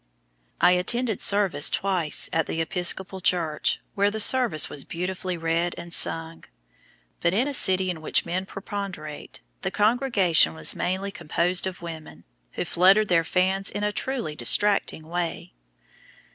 [0.59, 5.93] I attended service twice at the Episcopal church, where the service was beautifully read and
[5.93, 6.45] sung;
[7.19, 12.23] but in a city in which men preponderate the congregation was mainly composed of women,
[12.53, 15.53] who fluttered their fans in a truly distracting way.